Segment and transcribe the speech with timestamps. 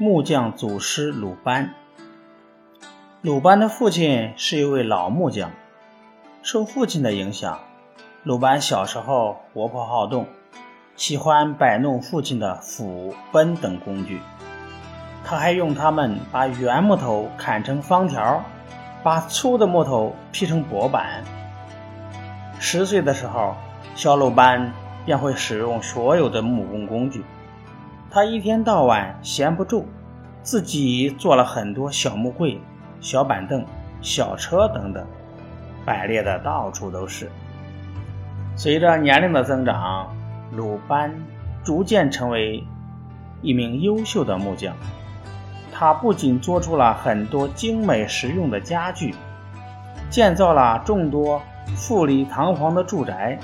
[0.00, 1.74] 木匠祖师鲁班。
[3.20, 5.50] 鲁班的父亲是一位老木匠，
[6.40, 7.58] 受父亲的影响，
[8.22, 10.28] 鲁班小时候活泼好动，
[10.94, 14.20] 喜欢摆弄父亲的斧、奔等工具。
[15.24, 18.44] 他还用它们把圆木头砍成方条，
[19.02, 21.24] 把粗的木头劈成薄板。
[22.60, 23.56] 十岁的时候，
[23.96, 24.72] 小鲁班
[25.04, 27.24] 便会使用所有的木工工具。
[28.10, 29.86] 他一天到晚闲不住，
[30.42, 32.58] 自己做了很多小木柜、
[33.00, 33.62] 小板凳、
[34.00, 35.06] 小车等等，
[35.84, 37.30] 摆列的到处都是。
[38.56, 40.08] 随着年龄的增长，
[40.52, 41.14] 鲁班
[41.62, 42.64] 逐渐成为
[43.42, 44.74] 一名优秀的木匠。
[45.70, 49.14] 他不仅做出了很多精美实用的家具，
[50.08, 51.40] 建造了众多
[51.76, 53.38] 富丽堂皇的住宅，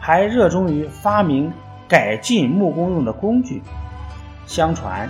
[0.00, 1.52] 还热衷于发明
[1.88, 3.60] 改进木工用的工具。
[4.46, 5.08] 相传，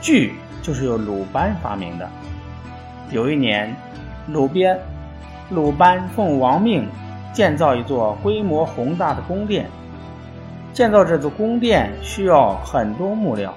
[0.00, 2.08] 锯就是由鲁班发明的。
[3.10, 3.74] 有一年，
[4.28, 4.78] 鲁边
[5.50, 6.88] 鲁班奉王命
[7.32, 9.70] 建造一座规模宏大的宫殿。
[10.72, 13.54] 建造这座宫殿需要很多木料，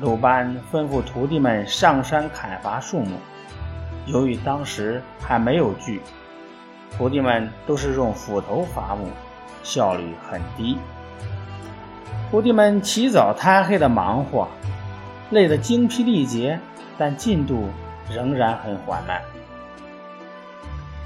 [0.00, 3.16] 鲁班吩咐徒弟们上山砍伐树木。
[4.06, 6.00] 由于当时还没有锯，
[6.96, 9.06] 徒弟们都是用斧头伐木，
[9.62, 10.78] 效率很低。
[12.30, 14.46] 徒弟们起早贪黑的忙活，
[15.30, 16.60] 累得精疲力竭，
[16.98, 17.70] 但进度
[18.12, 19.18] 仍然很缓慢。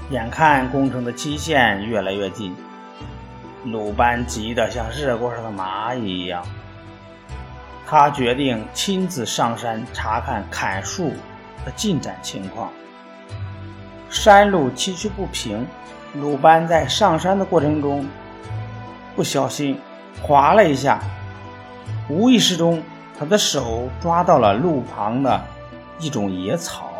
[0.09, 2.53] 眼看工程的期限越来越近，
[3.63, 6.43] 鲁班急得像热锅上的蚂蚁一样。
[7.87, 11.13] 他决定亲自上山查看砍树
[11.65, 12.69] 的进展情况。
[14.09, 15.65] 山路崎岖不平，
[16.15, 18.05] 鲁班在上山的过程中
[19.15, 19.79] 不小心。
[20.21, 20.99] 划了一下，
[22.09, 22.81] 无意识中，
[23.17, 25.41] 他的手抓到了路旁的
[25.99, 26.91] 一种野草，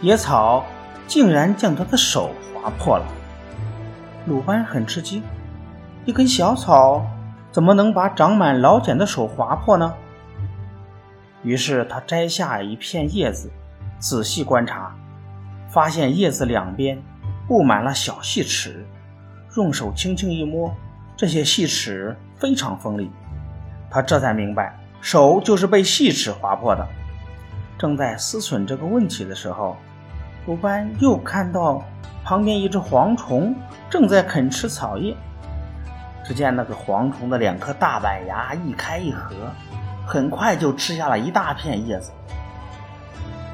[0.00, 0.64] 野草
[1.06, 3.04] 竟然将他的手划破了。
[4.26, 5.22] 鲁班很吃惊，
[6.04, 7.04] 一根小草
[7.50, 9.94] 怎么能把长满老茧的手划破呢？
[11.42, 13.50] 于是他摘下一片叶子，
[13.98, 14.94] 仔细观察，
[15.68, 17.02] 发现叶子两边
[17.48, 18.86] 布满了小细齿，
[19.56, 20.74] 用手轻轻一摸。
[21.20, 23.10] 这些细齿非常锋利，
[23.90, 26.88] 他这才明白手就是被细齿划破的。
[27.76, 29.76] 正在思忖这个问题的时候，
[30.46, 31.84] 鲁班又看到
[32.24, 33.54] 旁边一只蝗虫
[33.90, 35.14] 正在啃吃草叶。
[36.24, 39.34] 只见那个蝗虫的两颗大板牙一开一合，
[40.06, 42.12] 很快就吃下了一大片叶子。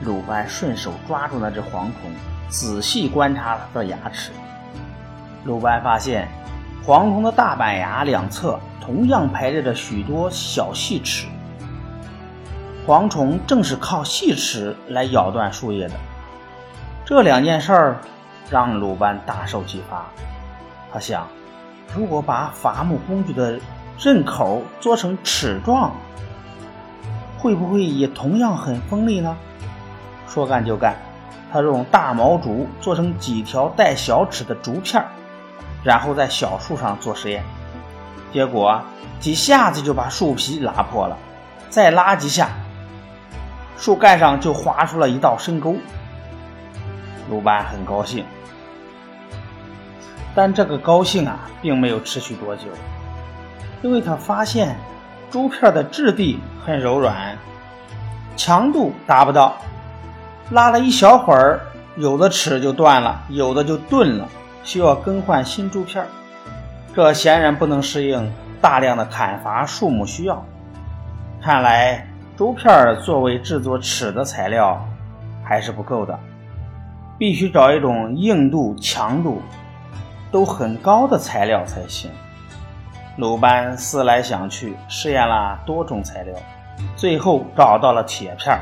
[0.05, 2.13] 鲁班顺手抓住那只蝗虫，
[2.49, 4.31] 仔细观察它的牙齿。
[5.45, 6.29] 鲁班发现。
[6.87, 11.27] 蝗虫的大板牙两侧同样排列着许多小细齿，
[12.87, 15.95] 蝗虫正是靠细齿来咬断树叶的。
[17.05, 17.97] 这两件事儿
[18.49, 20.07] 让鲁班大受启发。
[20.93, 21.27] 他想，
[21.93, 23.59] 如果把伐木工具的
[23.99, 25.93] 刃口做成齿状，
[27.37, 29.37] 会不会也同样很锋利呢？
[30.29, 30.95] 说干就干，
[31.53, 35.09] 他用大毛竹做成几条带小齿的竹片儿。
[35.87, 37.45] 然后在小树上做实验，
[38.33, 38.83] 结果
[39.21, 41.17] 几下子就把树皮拉破了，
[41.71, 42.49] 再拉几下，
[43.79, 45.77] 树干上就划出了一道深沟。
[47.31, 48.25] 鲁班很高兴，
[50.35, 52.65] 但这个高兴啊，并没有持续多久，
[53.81, 54.77] 因为他发现
[55.31, 57.39] 竹片的质地很柔软，
[58.37, 59.57] 强度达不到，
[60.51, 61.61] 拉了一小会儿，
[61.95, 64.29] 有的齿就断了，有的就钝了。
[64.67, 66.05] 需要更换新竹片
[66.93, 70.45] 这显然不能适应大量的砍伐树木需要。
[71.41, 72.05] 看来
[72.37, 74.85] 竹片作为制作尺的材料
[75.45, 76.19] 还是不够的，
[77.17, 79.41] 必须找一种硬度、强度
[80.33, 82.11] 都很高的材料才行。
[83.17, 86.35] 鲁班思来想去，试验了多种材料，
[86.97, 88.59] 最后找到了铁片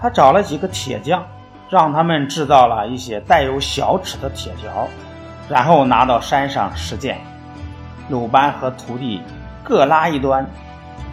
[0.00, 1.24] 他找了几个铁匠。
[1.70, 4.86] 让他们制造了一些带有小齿的铁条，
[5.48, 7.18] 然后拿到山上实践。
[8.08, 9.22] 鲁班和徒弟
[9.62, 10.46] 各拉一端，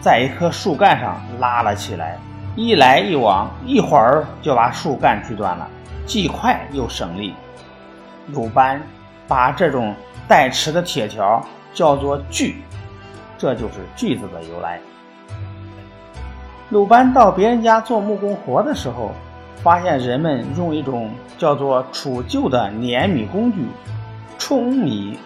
[0.00, 2.18] 在一棵树干上拉了起来，
[2.54, 5.66] 一来一往，一会儿就把树干锯断了，
[6.06, 7.34] 既快又省力。
[8.28, 8.80] 鲁班
[9.26, 9.94] 把这种
[10.28, 12.62] 带齿的铁条叫做“锯”，
[13.38, 14.78] 这就是“锯子”的由来。
[16.68, 19.12] 鲁班到别人家做木工活的时候。
[19.56, 23.66] 发现人们用一种叫做储臼的碾米工具
[24.38, 25.18] 冲米，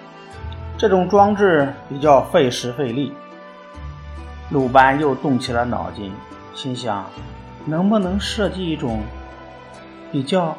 [0.76, 3.12] 这种装置比较费时费力。
[4.50, 6.12] 鲁班又动起了脑筋，
[6.54, 7.04] 心想，
[7.64, 9.00] 能不能设计一种
[10.12, 10.56] 比较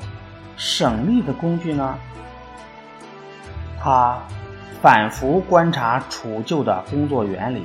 [0.58, 1.96] 省力的工具呢？
[3.80, 4.18] 他
[4.82, 7.64] 反复观察杵臼的工作原理，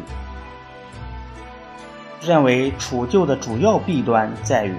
[2.21, 4.77] 认为杵臼的主要弊端在于，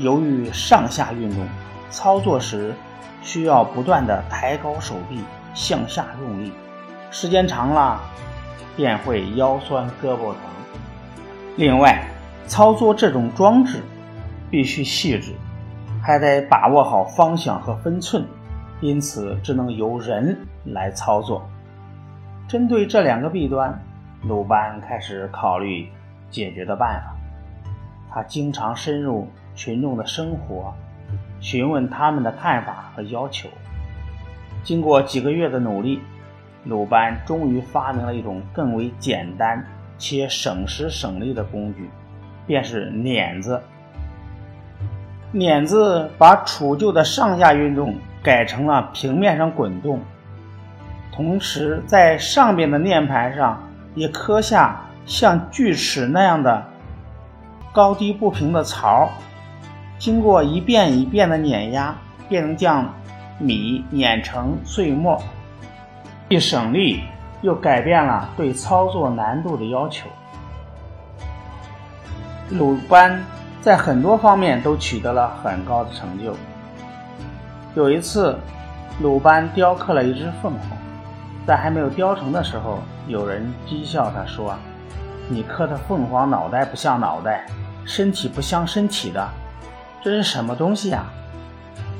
[0.00, 1.46] 由于上下运动，
[1.90, 2.74] 操作时
[3.20, 5.20] 需要不断的抬高手臂
[5.54, 6.52] 向下用力，
[7.10, 8.00] 时间长了
[8.74, 10.36] 便会腰酸胳膊疼。
[11.56, 12.02] 另外，
[12.46, 13.82] 操作这种装置
[14.50, 15.34] 必须细致，
[16.02, 18.24] 还得把握好方向和分寸。
[18.80, 21.46] 因此，只能由人来操作。
[22.48, 23.78] 针对这两个弊端，
[24.22, 25.86] 鲁班开始考虑
[26.30, 27.14] 解决的办法。
[28.10, 30.74] 他经常深入群众的生活，
[31.40, 33.48] 询问他们的看法和要求。
[34.62, 36.00] 经过几个月的努力，
[36.64, 39.64] 鲁班终于发明了一种更为简单
[39.98, 41.88] 且省时省力的工具，
[42.46, 43.60] 便是碾子。
[45.32, 47.94] 碾子把杵臼的上下运动。
[48.22, 49.98] 改成了平面上滚动，
[51.10, 56.62] 同时在上边的念盘上也刻下像锯齿那样的
[57.72, 59.08] 高低不平的槽。
[60.00, 61.94] 经过一遍一遍的碾压，
[62.26, 62.90] 便能将
[63.38, 65.22] 米碾成碎末，
[66.30, 67.02] 既省力
[67.42, 70.08] 又改变了对操作难度的要求。
[72.48, 73.22] 鲁班
[73.60, 76.34] 在很多方面都取得了很高的成就。
[77.74, 78.38] 有一次，
[79.02, 80.78] 鲁班雕刻了一只凤凰，
[81.46, 84.56] 在还没有雕成的时候，有人讥笑他说
[85.28, 87.44] ：“你刻的凤凰脑袋不像脑袋，
[87.84, 89.28] 身体不像身体的，
[90.02, 91.12] 这是什么东西啊？”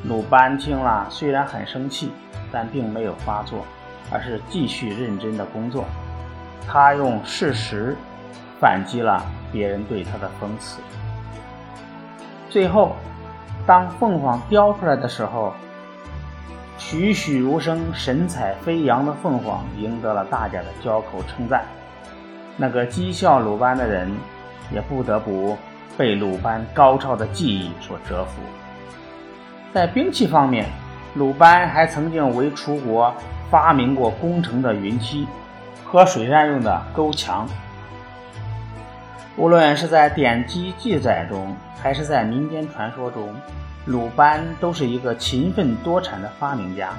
[0.04, 2.10] 鲁班听了，虽然很生气，
[2.50, 3.64] 但并没有发作，
[4.10, 5.84] 而是继续认真的工作。
[6.66, 7.96] 他用事实
[8.60, 10.80] 反击了别人对他的讽刺。
[12.48, 12.96] 最后。
[13.66, 15.52] 当凤凰雕出来的时候，
[16.78, 21.62] 栩栩如生、神采飞扬的凤凰赢得了大家的交口称赞。
[22.56, 24.10] 那个讥笑鲁班的人，
[24.72, 25.56] 也不得不
[25.96, 28.40] 被鲁班高超的技艺所折服。
[29.72, 30.66] 在兵器方面，
[31.14, 33.14] 鲁班还曾经为楚国
[33.50, 35.26] 发明过工程的云梯
[35.84, 37.46] 和水战用的钩墙。
[39.36, 43.34] 无论是在典籍记载中，还是在民间传说中，
[43.86, 46.90] 鲁班都是一个勤奋多产的发明家。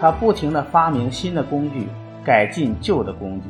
[0.00, 1.88] 他不停地发明新的工具，
[2.24, 3.46] 改进旧的工具。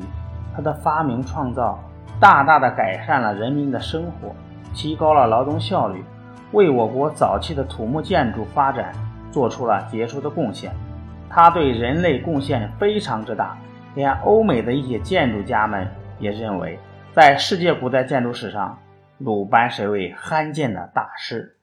[0.55, 1.83] 他的发明创造
[2.21, 4.35] 大大的改善了人民的生活，
[4.75, 6.03] 提高了劳动效率，
[6.53, 8.93] 为我国早期的土木建筑发展
[9.31, 10.73] 做出了杰出的贡献。
[11.29, 13.57] 他对人类贡献非常之大，
[13.95, 15.89] 连欧美的一些建筑家们
[16.19, 16.79] 也认为。
[17.15, 18.79] 在世界古代建筑史上，
[19.19, 21.57] 鲁班是位罕见的大师。